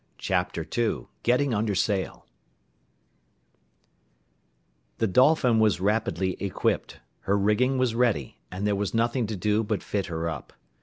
Chapter 0.17 0.65
II 0.75 1.05
GETTING 1.21 1.53
UNDER 1.53 1.75
SAIL 1.75 2.25
The 4.97 5.05
Dolphin 5.05 5.59
was 5.59 5.79
rapidly 5.79 6.41
equipped, 6.41 6.99
her 7.19 7.37
rigging 7.37 7.77
was 7.77 7.93
ready, 7.93 8.39
and 8.51 8.65
there 8.65 8.75
was 8.75 8.95
nothing 8.95 9.27
to 9.27 9.35
do 9.35 9.63
but 9.63 9.83
fit 9.83 10.07
her 10.07 10.27
up. 10.27 10.53